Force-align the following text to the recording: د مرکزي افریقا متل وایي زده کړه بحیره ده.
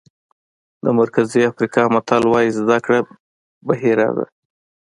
د 0.83 0.85
مرکزي 0.99 1.41
افریقا 1.51 1.83
متل 1.93 2.23
وایي 2.27 2.51
زده 2.59 2.77
کړه 2.85 2.99
بحیره 3.67 4.07
ده. 4.17 4.25